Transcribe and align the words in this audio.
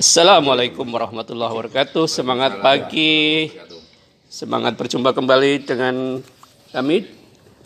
Assalamualaikum 0.00 0.88
warahmatullahi 0.88 1.52
wabarakatuh. 1.52 2.08
Semangat 2.08 2.64
pagi. 2.64 3.52
Semangat 4.32 4.72
berjumpa 4.80 5.12
kembali 5.12 5.60
dengan 5.68 6.24
kami 6.72 7.04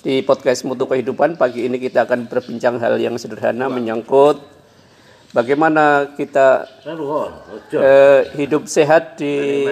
di 0.03 0.19
podcast 0.27 0.67
Mutu 0.67 0.83
Kehidupan. 0.91 1.39
Pagi 1.39 1.63
ini 1.63 1.79
kita 1.79 2.03
akan 2.03 2.27
berbincang 2.27 2.83
hal 2.83 2.99
yang 2.99 3.15
sederhana 3.23 3.71
menyangkut 3.71 4.43
bagaimana 5.31 6.11
kita 6.19 6.67
eh, 7.71 8.27
hidup 8.35 8.67
sehat 8.67 9.15
di 9.15 9.71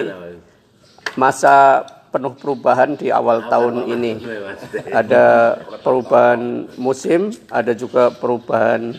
masa 1.19 1.83
penuh 2.13 2.37
perubahan 2.37 2.93
di 2.93 3.09
awal 3.09 3.49
tahun 3.49 3.89
ini. 3.89 4.21
Ada 5.01 5.57
perubahan 5.81 6.69
musim, 6.77 7.33
ada 7.49 7.73
juga 7.73 8.13
perubahan 8.13 8.93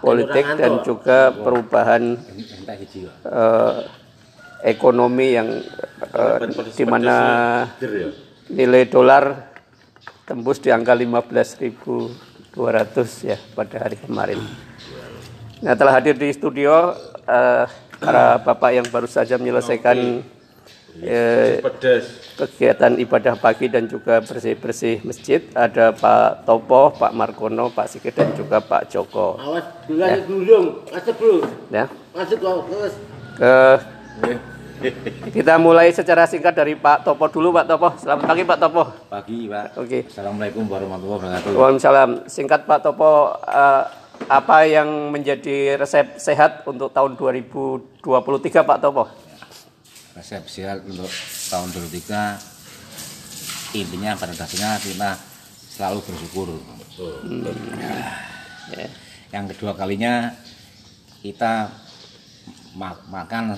politik 0.00 0.56
dan 0.56 0.80
juga 0.80 1.36
perubahan 1.36 2.16
eh, 3.28 3.74
ekonomi 4.64 5.36
yang 5.36 5.60
eh, 6.16 6.38
di 6.72 6.84
mana 6.88 7.16
nilai 8.48 8.88
dolar 8.88 9.52
tembus 10.24 10.64
di 10.64 10.72
angka 10.72 10.96
15.200 10.96 13.28
ya 13.28 13.36
pada 13.52 13.76
hari 13.84 14.00
kemarin. 14.00 14.40
Nah, 15.60 15.76
telah 15.76 16.00
hadir 16.00 16.16
di 16.16 16.32
studio 16.32 16.96
eh, 17.28 17.68
para 17.98 18.38
bapak 18.40 18.70
yang 18.72 18.86
baru 18.88 19.10
saja 19.10 19.36
menyelesaikan 19.36 20.22
eh, 21.02 21.62
kegiatan 22.38 22.92
ibadah 22.98 23.34
pagi 23.38 23.66
dan 23.70 23.86
juga 23.86 24.18
bersih-bersih 24.22 25.02
masjid. 25.02 25.42
Ada 25.54 25.94
Pak 25.94 26.46
Topo, 26.46 26.94
Pak 26.94 27.12
Margono, 27.14 27.70
Pak 27.70 27.86
Sigit 27.90 28.14
dan 28.14 28.34
juga 28.34 28.58
Pak 28.58 28.90
Joko. 28.90 29.38
Awas 29.38 29.66
dulu 29.86 30.02
aja 30.02 30.20
gulung, 30.26 30.66
masuk 30.90 31.14
dulu, 31.18 31.38
Ya. 31.70 31.86
masuk 32.14 32.38
terus. 32.40 32.94
Ke 33.38 33.54
kita 35.34 35.58
mulai 35.58 35.90
secara 35.90 36.26
singkat 36.26 36.54
dari 36.54 36.78
Pak 36.78 37.02
Topo 37.02 37.26
dulu, 37.26 37.50
Pak 37.50 37.66
Topo. 37.66 37.88
Selamat 37.98 38.24
pagi, 38.30 38.42
Pak 38.46 38.58
Topo. 38.62 38.82
Pagi 39.10 39.38
Pak. 39.50 39.66
Oke. 39.78 39.98
Assalamualaikum 40.06 40.62
warahmatullahi 40.70 41.18
wabarakatuh. 41.18 41.50
Waalaikumsalam. 41.54 42.10
Singkat 42.30 42.60
Pak 42.66 42.80
Topo, 42.86 43.34
eh, 43.42 43.82
apa 44.26 44.56
yang 44.66 45.10
menjadi 45.10 45.78
resep 45.78 46.18
sehat 46.18 46.66
untuk 46.66 46.90
tahun 46.94 47.14
2023, 47.18 48.62
Pak 48.62 48.78
Topo? 48.82 49.27
Resep 50.18 50.42
sehat 50.50 50.82
untuk 50.82 51.06
tahun 51.46 51.70
2023 51.94 53.78
intinya 53.78 54.18
pada 54.18 54.34
dasarnya 54.34 54.82
kita 54.82 55.14
selalu 55.70 56.02
bersyukur. 56.02 56.58
Ya. 58.74 58.90
Yang 59.30 59.54
kedua 59.54 59.78
kalinya 59.78 60.34
kita 61.22 61.70
ma- 62.74 62.98
makan 63.06 63.54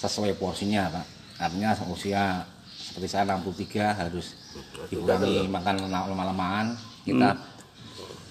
sesuai 0.00 0.40
porsinya 0.40 0.88
Pak. 0.88 1.06
Artinya 1.44 1.76
usia 1.92 2.48
seperti 2.72 3.08
saya 3.12 3.36
63 3.36 3.92
harus 4.00 4.40
dikurangi 4.88 5.52
makan 5.52 5.84
lama-lamaan. 5.92 6.72
Kita 7.04 7.36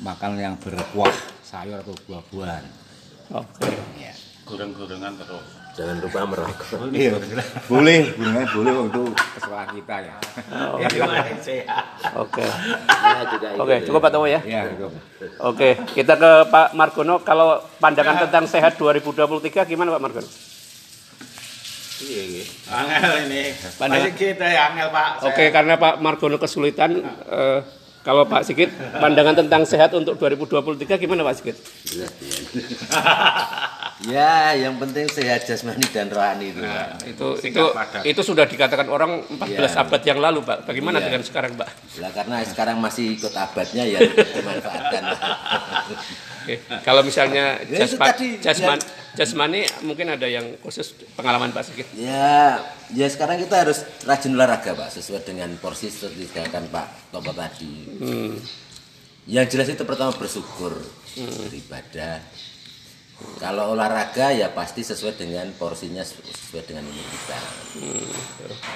makan 0.01 0.41
yang 0.41 0.57
berkuah 0.57 1.13
sayur 1.45 1.77
atau 1.85 1.93
buah-buahan. 2.09 2.65
Oke. 3.37 3.69
Ya. 4.01 4.17
goreng-gorengan 4.43 5.15
terus. 5.21 5.62
Jangan 5.73 5.97
lupa 6.05 6.21
merokok. 6.29 6.85
Iya, 6.93 7.17
boleh, 7.65 8.13
boleh, 8.13 8.45
boleh 8.45 8.73
untuk 8.77 9.09
kesalahan 9.33 9.73
kita 9.73 9.95
ya. 10.05 10.15
Oke. 12.13 12.45
Ya 12.45 13.21
juga 13.25 13.47
Oke, 13.57 13.75
cukup 13.81 13.99
Pak 13.99 14.11
Topo 14.13 14.25
ya. 14.29 14.39
Ya, 14.45 14.69
gitu. 14.69 14.93
Oke, 15.41 15.81
kita 15.97 16.13
ke 16.13 16.31
Pak 16.45 16.77
Margono. 16.77 17.25
Kalau 17.25 17.57
pandangan 17.81 18.21
tentang 18.21 18.45
sehat 18.45 18.77
2023 18.77 19.65
gimana 19.65 19.97
Pak 19.97 20.01
Margono? 20.01 20.29
Angel 22.69 23.13
ini. 23.25 23.43
Pandangan- 23.73 24.05
Masih 24.05 24.13
kita 24.13 24.45
ya 24.45 24.61
angel 24.69 24.87
Pak. 24.93 25.09
Oke, 25.25 25.45
karena 25.49 25.73
Pak 25.73 25.97
Margono 25.97 26.37
kesulitan, 26.37 27.01
eh, 27.01 27.59
kalau 28.05 28.29
Pak 28.29 28.45
Sigit, 28.45 28.69
pandangan 28.93 29.35
tentang 29.35 29.65
sehat 29.65 29.89
untuk 29.97 30.21
2023 30.21 31.01
gimana 31.01 31.25
Pak 31.25 31.33
Sigit? 31.33 31.57
Ya, 34.03 34.51
yang 34.51 34.75
penting 34.75 35.07
sehat 35.07 35.43
jasmani 35.43 35.87
dan 35.87 36.11
rohani 36.11 36.51
itu. 36.51 36.59
Nah, 36.59 36.91
Pak. 36.93 37.07
itu 37.07 37.27
itu 37.41 37.63
padat. 37.71 38.03
itu 38.03 38.21
sudah 38.21 38.43
dikatakan 38.43 38.87
orang 38.87 39.23
14 39.31 39.47
Iya. 39.69 39.79
abad 39.79 40.01
yang 40.03 40.19
lalu, 40.19 40.39
Pak. 40.41 40.57
Bagaimana 40.65 40.97
Iya. 40.97 41.05
dengan 41.07 41.21
sekarang, 41.21 41.55
Pak? 41.55 41.69
Lah 41.97 42.11
karena 42.11 42.43
sekarang 42.43 42.77
masih 42.77 43.15
ikut 43.15 43.31
abadnya 43.31 43.83
ya 43.85 43.99
dimanfaatkan. 44.35 45.03
Oke. 46.37 46.55
Kalau 46.83 46.99
misalnya 47.01 47.55
Ya, 47.61 47.79
itu 47.79 47.95
jasma- 47.95 48.07
tadi, 48.09 48.27
jasman, 48.37 48.79
jasmani 49.13 49.61
mungkin 49.81 50.11
ada 50.11 50.27
yang 50.27 50.59
khusus 50.59 50.91
pengalaman 51.15 51.49
Pak 51.49 51.63
Sigit. 51.63 51.87
ya, 51.95 52.59
ya 52.91 53.07
sekarang 53.07 53.39
kita 53.39 53.63
harus 53.63 53.87
rajin 54.03 54.35
olahraga, 54.35 54.75
Pak, 54.75 54.91
sesuai 54.91 55.23
dengan 55.23 55.47
porsi 55.55 55.87
seperti 55.87 56.27
dikatakan 56.27 56.67
Pak 56.67 56.87
Topo 57.09 57.31
tadi. 57.31 57.87
Hmm. 57.95 58.35
Yang 59.23 59.55
jelas 59.55 59.67
itu 59.71 59.83
pertama 59.83 60.11
bersyukur, 60.11 60.75
beribadah. 61.15 62.19
Kalau 63.37 63.75
olahraga 63.75 64.31
ya 64.31 64.51
pasti 64.55 64.81
sesuai 64.81 65.19
dengan 65.19 65.47
porsinya 65.59 66.01
sesuai 66.01 66.63
dengan 66.63 66.87
umur 66.87 67.05
kita. 67.07 67.39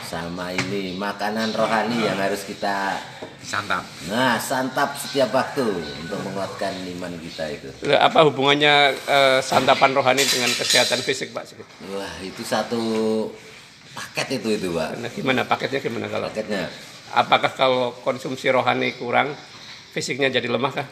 Sama 0.03 0.51
ini 0.51 0.95
makanan 0.95 1.55
rohani 1.55 2.03
yang 2.03 2.19
harus 2.19 2.43
kita 2.43 2.99
Santap. 3.47 3.79
nah 4.11 4.35
santap 4.35 4.99
setiap 4.99 5.31
waktu 5.31 5.63
untuk 6.03 6.19
menguatkan 6.19 6.73
iman 6.97 7.15
kita 7.15 7.47
itu. 7.47 7.69
Apa 7.95 8.27
hubungannya 8.27 8.91
eh, 8.91 9.39
santapan 9.39 9.95
rohani 9.95 10.19
dengan 10.27 10.51
kesehatan 10.51 10.99
fisik, 10.99 11.31
Pak? 11.31 11.55
Wah 11.95 12.15
itu 12.19 12.43
satu 12.43 12.83
paket 13.97 14.41
itu 14.41 14.47
itu 14.61 14.67
pak. 14.77 14.99
Nah, 15.01 15.09
gimana 15.09 15.41
paketnya 15.43 15.79
gimana 15.81 16.05
kalau? 16.05 16.29
Paketnya. 16.29 16.69
Apakah 17.15 17.51
kalau 17.55 17.83
konsumsi 18.05 18.51
rohani 18.51 18.93
kurang, 18.99 19.33
fisiknya 19.95 20.29
jadi 20.29 20.51
lemah 20.51 20.83
kah? 20.83 20.87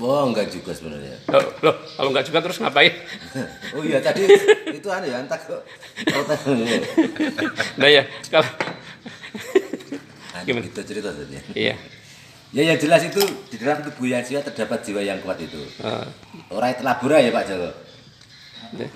Oh 0.00 0.24
enggak 0.24 0.48
juga 0.48 0.72
sebenarnya. 0.72 1.20
Loh, 1.28 1.44
loh, 1.60 1.76
kalau 1.96 2.08
nggak 2.16 2.24
juga 2.24 2.38
terus 2.40 2.56
ngapain? 2.64 2.92
Oh 3.76 3.84
iya 3.84 4.00
tadi 4.00 4.24
itu 4.72 4.88
anu 4.88 5.04
ya 5.08 5.20
entak 5.20 5.44
kok. 5.44 5.60
nah 7.76 7.88
ya, 7.88 8.04
kalau 8.28 8.48
Anu, 10.32 10.44
Gimana? 10.48 10.64
Itu 10.64 10.80
cerita 10.84 11.12
tadi. 11.12 11.36
iya. 11.52 11.76
Ya 12.52 12.62
yang 12.68 12.76
jelas 12.76 13.00
itu 13.08 13.20
di 13.48 13.56
dalam 13.56 13.80
tubuh 13.80 14.04
yang 14.08 14.20
terdapat 14.24 14.84
jiwa 14.84 15.00
yang 15.00 15.20
kuat 15.24 15.40
itu. 15.40 15.60
Eh, 15.80 16.06
Orang 16.52 16.68
itu 16.76 16.82
labura 16.84 17.16
ya 17.20 17.32
Pak 17.32 17.44
Joko. 17.48 17.70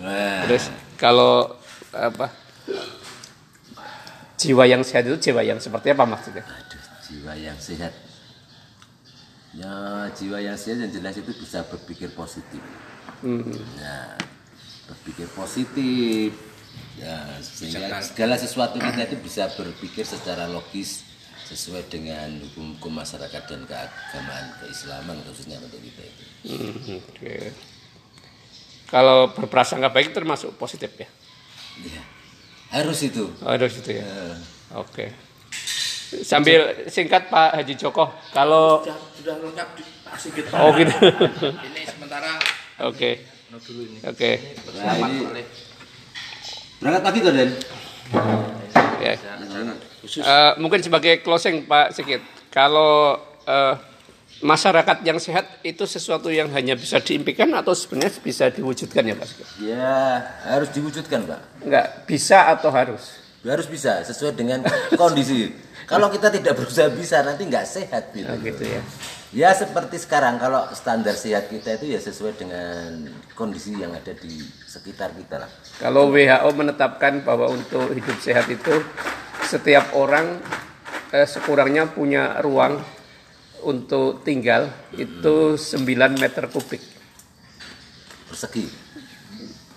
Nah, 0.01 0.45
terus 0.45 0.69
kalau 1.01 1.57
apa? 1.93 2.33
Jiwa 4.37 4.69
yang 4.69 4.85
sehat 4.85 5.09
itu 5.09 5.17
jiwa 5.17 5.41
yang 5.41 5.57
seperti 5.57 5.97
apa 5.97 6.05
maksudnya? 6.05 6.45
aduh, 6.45 6.83
jiwa 7.09 7.33
yang 7.33 7.57
sehat. 7.57 7.93
Ya, 9.55 10.11
jiwa 10.17 10.43
yang 10.43 10.59
sehat 10.59 10.83
yang 10.83 10.93
jelas 10.93 11.15
itu 11.17 11.31
bisa 11.39 11.63
berpikir 11.69 12.11
positif. 12.13 12.61
Hmm. 13.23 13.47
Nah, 13.79 14.19
berpikir 14.91 15.31
positif. 15.33 16.35
Ya, 16.97 17.41
sehingga 17.45 18.01
segala 18.01 18.41
sesuatu 18.41 18.81
kita 18.81 19.05
itu 19.05 19.17
bisa 19.21 19.49
berpikir 19.53 20.05
secara 20.05 20.49
logis 20.49 21.05
sesuai 21.47 21.87
dengan 21.87 22.43
hukum-hukum 22.43 22.91
masyarakat 22.91 23.43
dan 23.47 23.63
keagamaan 23.69 24.47
keislaman 24.59 25.17
khususnya 25.29 25.61
untuk 25.63 25.79
kita 25.79 26.03
itu. 26.03 26.25
Hmm, 26.51 26.99
Oke. 26.99 27.55
Kalau 28.91 29.31
berprasangka 29.31 29.93
baik 29.93 30.11
termasuk 30.11 30.55
positif 30.59 30.91
ya? 30.99 31.09
Ya, 31.87 32.03
harus 32.73 32.99
itu. 33.05 33.31
Oh, 33.45 33.51
ada 33.53 33.69
situ 33.69 33.95
ya. 33.95 34.03
Eh, 34.03 34.35
Oke. 34.75 35.26
Sambil 36.07 36.87
singkat 36.87 37.27
Pak 37.27 37.59
Haji 37.59 37.75
Joko, 37.75 38.15
kalau 38.31 38.79
Sudah 39.19 39.43
lengkap 39.43 39.69
di 39.75 39.83
Pak 40.07 40.17
Sigit. 40.23 40.47
oh 40.55 40.71
gitu. 40.79 40.95
Ini 41.51 41.83
sementara 41.91 42.39
Oke. 42.87 43.27
Oke. 44.07 44.31
Nah, 44.79 44.95
ini 45.01 45.43
berangkat 46.79 47.03
pagi 47.03 47.19
kok 47.25 47.33
Den? 47.35 47.51
Ya. 49.03 49.15
Eh, 50.07 50.53
mungkin 50.63 50.81
sebagai 50.85 51.25
closing 51.27 51.67
Pak 51.67 51.91
Sigit, 51.97 52.23
kalau 52.55 53.19
eh, 53.49 53.75
masyarakat 54.45 55.03
yang 55.03 55.19
sehat 55.19 55.49
itu 55.67 55.89
sesuatu 55.89 56.31
yang 56.31 56.53
hanya 56.53 56.77
bisa 56.77 57.01
diimpikan 57.03 57.51
atau 57.57 57.73
sebenarnya 57.73 58.15
bisa 58.23 58.47
diwujudkan 58.53 59.03
ya 59.03 59.15
Pak 59.19 59.27
Sigit? 59.27 59.47
Ya, 59.65 60.23
harus 60.47 60.69
diwujudkan, 60.71 61.27
Pak. 61.27 61.41
Enggak, 61.67 61.87
bisa 62.07 62.47
atau 62.53 62.71
harus? 62.71 63.26
Harus 63.47 63.71
bisa 63.71 64.03
sesuai 64.03 64.35
dengan 64.35 64.67
kondisi. 64.99 65.55
Kalau 65.87 66.11
kita 66.11 66.35
tidak 66.35 66.59
berusaha 66.59 66.91
bisa 66.91 67.23
nanti 67.23 67.47
nggak 67.47 67.67
sehat 67.67 68.11
gitu. 68.11 68.27
Nah, 68.27 68.43
gitu 68.43 68.65
ya. 68.67 68.83
Ya 69.35 69.51
seperti 69.55 70.03
sekarang 70.03 70.39
kalau 70.39 70.67
standar 70.75 71.15
sehat 71.15 71.51
kita 71.51 71.79
itu 71.79 71.95
ya 71.95 72.01
sesuai 72.03 72.35
dengan 72.39 73.07
kondisi 73.39 73.75
yang 73.75 73.95
ada 73.95 74.15
di 74.15 74.43
sekitar 74.67 75.15
kita 75.15 75.47
lah. 75.47 75.51
Kalau 75.79 76.11
WHO 76.11 76.51
menetapkan 76.55 77.23
bahwa 77.23 77.51
untuk 77.55 77.91
hidup 77.95 78.19
sehat 78.19 78.51
itu 78.51 78.83
setiap 79.47 79.95
orang 79.95 80.43
eh, 81.15 81.27
sekurangnya 81.27 81.91
punya 81.91 82.39
ruang 82.43 82.83
untuk 83.67 84.23
tinggal 84.23 84.71
itu 84.95 85.59
9 85.59 85.87
meter 86.19 86.47
kubik. 86.51 86.83
Persegi. 88.31 88.86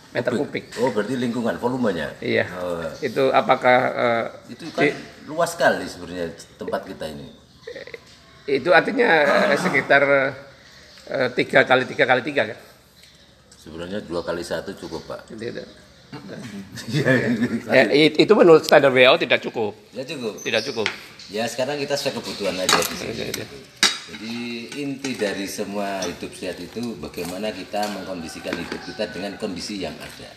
Meter 0.10 0.32
kubik. 0.34 0.66
Oh, 0.78 0.90
berarti 0.90 1.14
lingkungan 1.16 1.56
volumenya. 1.56 2.14
Iya. 2.18 2.50
Oh, 2.58 2.82
Itu 3.00 3.30
apakah 3.30 3.80
eh, 3.92 4.26
itu 4.50 4.66
kan 4.72 4.84
di- 4.84 4.98
luas 5.26 5.54
sekali 5.54 5.86
sebenarnya 5.86 6.28
tempat 6.56 6.82
kita 6.84 7.06
ini. 7.08 7.28
itu 8.46 8.70
artinya 8.70 9.10
eh, 9.48 9.58
sekitar 9.58 10.04
eh, 11.06 11.30
tiga 11.32 11.62
kali 11.62 11.86
tiga 11.86 12.04
kali 12.04 12.22
tiga 12.22 12.50
kan? 12.50 12.58
Sebenarnya 13.56 14.02
dua 14.02 14.22
kali 14.22 14.42
satu 14.42 14.74
cukup 14.74 15.06
pak. 15.06 15.30
Gitu. 15.30 15.62
Eh, 17.70 17.86
it- 18.04 18.18
itu 18.20 18.34
menurut 18.34 18.66
standar 18.66 18.90
WHO 18.90 19.16
tidak 19.20 19.40
cukup, 19.42 19.78
Ya 19.92 20.02
cukup. 20.02 20.42
tidak 20.42 20.62
cukup. 20.64 20.88
Ya 21.30 21.46
sekarang 21.46 21.78
kita 21.78 21.94
sesuai 21.94 22.18
kebutuhan 22.18 22.58
aja 22.58 22.78
di 22.80 22.96
sini. 22.96 23.30
Jadi 24.10 24.36
inti 24.76 25.14
dari 25.14 25.46
semua 25.46 26.02
hidup 26.02 26.34
sehat 26.34 26.58
itu 26.58 26.98
bagaimana 26.98 27.54
kita 27.54 27.86
mengkondisikan 27.94 28.58
hidup 28.58 28.82
kita 28.84 29.06
dengan 29.10 29.38
kondisi 29.38 29.80
yang 29.80 29.94
ada. 29.96 30.32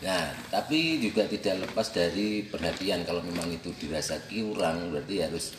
Nah, 0.00 0.32
tapi 0.48 1.00
juga 1.00 1.24
tidak 1.24 1.68
lepas 1.68 1.92
dari 1.92 2.44
perhatian 2.44 3.04
kalau 3.04 3.20
memang 3.20 3.48
itu 3.48 3.72
dirasa 3.76 4.20
kurang 4.24 4.92
berarti 4.92 5.20
harus 5.20 5.52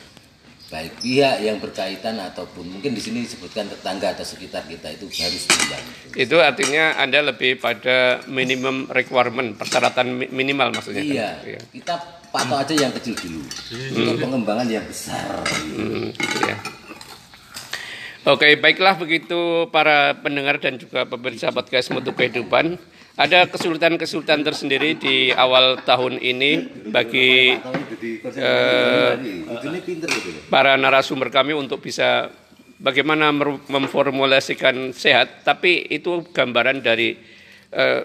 baik 0.69 1.01
pihak 1.01 1.41
yang 1.41 1.57
berkaitan 1.57 2.21
ataupun 2.21 2.77
mungkin 2.77 2.93
di 2.93 3.01
sini 3.01 3.25
disebutkan 3.25 3.65
tetangga 3.65 4.13
atau 4.13 4.21
sekitar 4.21 4.69
kita 4.69 4.93
itu 4.93 5.09
harus 5.17 5.43
membantu. 5.49 6.13
Itu 6.13 6.37
artinya 6.37 6.93
Anda 6.93 7.25
lebih 7.25 7.57
pada 7.57 8.21
minimum 8.29 8.85
requirement, 8.85 9.57
persyaratan 9.57 10.13
mi- 10.13 10.29
minimal 10.29 10.69
maksudnya. 10.77 11.01
kan? 11.01 11.09
Iya, 11.09 11.29
kita 11.73 11.93
patok 12.29 12.57
aja 12.61 12.73
yang 12.85 12.93
kecil 12.93 13.17
dulu 13.17 13.41
untuk 13.97 14.15
pengembangan 14.21 14.69
yang 14.69 14.85
besar. 14.85 15.41
Hmm, 15.73 16.13
gitu 16.13 16.37
ya. 16.45 16.57
Oke, 18.27 18.59
baiklah 18.59 18.99
begitu 18.99 19.71
para 19.71 20.11
pendengar 20.19 20.59
dan 20.59 20.75
juga 20.75 21.07
pemirsa 21.07 21.55
podcast 21.55 21.87
Mutu 21.95 22.11
Kehidupan. 22.11 22.75
Ada 23.15 23.47
kesulitan-kesulitan 23.47 24.43
tersendiri 24.43 24.99
di 24.99 25.31
awal 25.31 25.79
tahun 25.87 26.19
ini 26.19 26.83
bagi 26.91 27.55
loh. 27.55 27.71
para 30.51 30.75
narasumber 30.75 31.31
kami 31.31 31.55
untuk 31.55 31.79
bisa 31.79 32.27
bagaimana 32.83 33.31
memformulasikan 33.71 34.91
sehat, 34.91 35.47
tapi 35.47 35.87
itu 35.87 36.27
gambaran 36.35 36.83
dari 36.83 37.15
eh, 37.71 38.01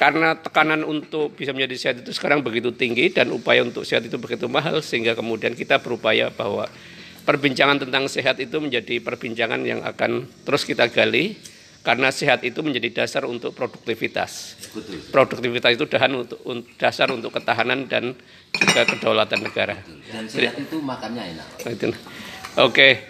karena 0.00 0.40
tekanan 0.40 0.88
untuk 0.88 1.36
bisa 1.36 1.52
menjadi 1.52 1.76
sehat 1.76 1.96
itu 2.00 2.16
sekarang 2.16 2.40
begitu 2.40 2.72
tinggi 2.72 3.12
dan 3.12 3.28
upaya 3.28 3.60
untuk 3.60 3.84
sehat 3.84 4.08
itu 4.08 4.16
begitu 4.16 4.48
mahal 4.48 4.80
sehingga 4.80 5.12
kemudian 5.12 5.52
kita 5.52 5.80
berupaya 5.80 6.32
bahwa 6.32 6.64
perbincangan 7.30 7.86
tentang 7.86 8.10
sehat 8.10 8.42
itu 8.42 8.58
menjadi 8.58 8.98
perbincangan 8.98 9.62
yang 9.62 9.86
akan 9.86 10.26
terus 10.42 10.66
kita 10.66 10.90
gali 10.90 11.38
karena 11.80 12.10
sehat 12.12 12.44
itu 12.44 12.60
menjadi 12.60 12.92
dasar 13.02 13.24
untuk 13.24 13.56
produktivitas. 13.56 14.58
Betul. 14.74 15.00
Produktivitas 15.08 15.70
itu 15.78 15.84
dahan 15.88 16.12
untuk, 16.12 16.38
un- 16.44 16.66
dasar 16.76 17.08
untuk 17.08 17.32
ketahanan 17.32 17.88
dan 17.88 18.12
juga 18.52 18.84
kedaulatan 18.84 19.40
negara. 19.40 19.80
Dan 20.12 20.28
sehat 20.28 20.60
itu 20.60 20.76
makannya 20.82 21.38
enak. 21.38 21.46
Pak. 21.56 21.72
Itu. 21.72 21.88
Oke. 22.60 23.08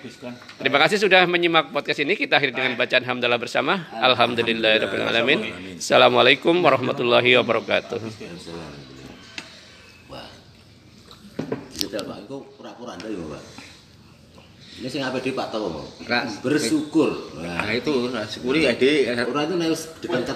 Terima 0.61 0.79
kasih 0.85 1.01
sudah 1.03 1.27
menyimak 1.27 1.73
podcast 1.75 2.05
ini. 2.05 2.15
Kita 2.15 2.39
akhiri 2.39 2.55
dengan 2.55 2.79
bacaan 2.79 3.03
hamdalah 3.03 3.41
bersama. 3.41 3.89
Alhamdulillahirabbil 3.91 5.81
Assalamualaikum 5.81 6.55
warahmatullahi 6.61 7.41
wabarakatuh. 7.43 7.99
Wah. 10.13 10.29
Pak, 11.91 12.19
itu 12.23 12.37
pura-pura 12.55 12.95
Anda 12.95 13.09
ya, 13.11 13.19
Pak. 13.19 13.70
Ini 14.79 14.87
sing 14.87 15.03
apa 15.03 15.19
dia 15.19 15.35
Pak 15.35 15.51
Tau? 15.51 15.83
Bersyukur. 16.47 17.35
Nah, 17.43 17.67
itu 17.75 18.15
syukuri 18.31 18.71
ya 18.71 18.73
Dik. 18.79 19.13
Ora 19.27 19.43
itu 19.45 19.55
nek 19.59 19.75
dekat 19.99 20.23